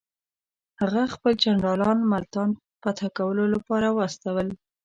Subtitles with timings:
[0.81, 2.49] هغه خپل جنرالان ملتان
[2.81, 4.47] فتح کولو لپاره واستول.